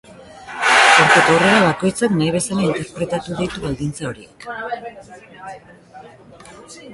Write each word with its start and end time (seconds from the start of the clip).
Hortik 0.93 1.27
aurrera 1.33 1.59
bakoitzak 1.65 2.15
nahi 2.21 2.29
bezala 2.37 2.63
interpretatu 2.69 3.37
ditu 3.43 3.63
baldintza 3.67 4.09
horiek. 4.13 4.49